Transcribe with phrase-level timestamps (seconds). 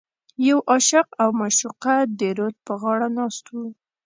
[0.47, 3.55] یو عاشق او معشوقه د رود په غاړه ناست و.